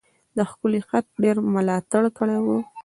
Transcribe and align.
د 0.37 0.39
ښکلی 0.49 0.81
خط 0.87 1.05
ډیر 1.23 1.35
ملاتړ 1.55 2.03
کړی 2.17 2.37
و. 2.45 2.47